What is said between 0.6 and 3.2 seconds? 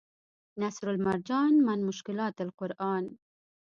نصرالمرجان من مشکلات القرآن